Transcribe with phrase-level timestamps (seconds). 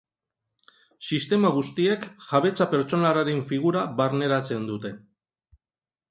[1.17, 4.91] Sistema guztiek jabetza pertsonalaren figura barneratzen dute.